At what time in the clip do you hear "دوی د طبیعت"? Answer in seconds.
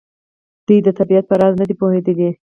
0.67-1.25